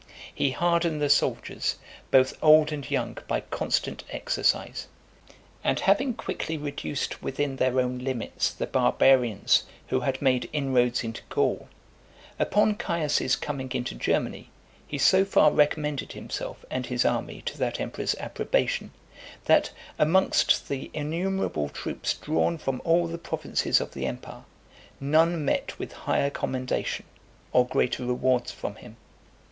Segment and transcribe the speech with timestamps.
[0.33, 1.75] He hardened the soldiers,
[2.09, 4.87] both old and young, by constant exercise;
[5.63, 11.21] and having quickly reduced within their own limits the barbarians who had made inroads into
[11.29, 11.69] Gaul,
[12.39, 14.49] upon Caius's coming into Germany,
[14.87, 18.89] he so far recommended himself and his army to that emperor's approbation,
[19.45, 24.45] that, amongst the innumerable troops drawn from all the provinces of the empire,
[24.99, 27.05] none met with higher commendation,
[27.53, 28.97] or greater rewards from him.